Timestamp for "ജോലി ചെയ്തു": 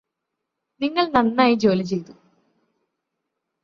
1.55-2.13